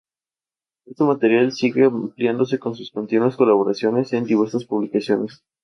[0.87, 5.43] Este material sigue ampliándose con sus continuas colaboraciones en diversas publicaciones.